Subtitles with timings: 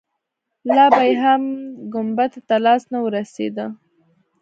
[0.75, 1.43] لا به يې هم
[1.93, 3.65] ګنبدې ته لاس نه وررسېده.